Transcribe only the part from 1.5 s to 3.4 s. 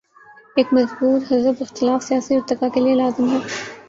اختلاف سیاسی ارتقا کے لیے لازم ہے۔